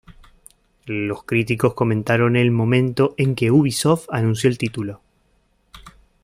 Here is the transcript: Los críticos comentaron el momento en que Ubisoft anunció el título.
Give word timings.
Los 0.87 1.25
críticos 1.25 1.75
comentaron 1.75 2.35
el 2.35 2.49
momento 2.49 3.13
en 3.17 3.35
que 3.35 3.51
Ubisoft 3.51 4.07
anunció 4.09 4.49
el 4.49 4.57
título. 4.57 4.99